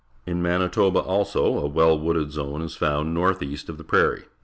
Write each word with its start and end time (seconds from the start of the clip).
In 0.25 0.41
^lanitoba, 0.41 1.05
also, 1.05 1.59
a 1.59 1.67
well 1.67 1.95
wooded 1.99 2.31
zone 2.31 2.63
is 2.63 2.75
found 2.75 3.13
north 3.13 3.43
east 3.43 3.69
of 3.69 3.77
the 3.77 3.83
prairie. 3.83 4.23